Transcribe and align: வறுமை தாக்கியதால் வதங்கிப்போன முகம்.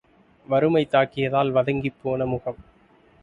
வறுமை 0.47 0.81
தாக்கியதால் 0.91 1.51
வதங்கிப்போன 1.51 2.25
முகம். 2.25 2.59